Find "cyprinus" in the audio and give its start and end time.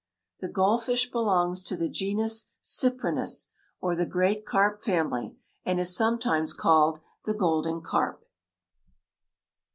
2.59-3.51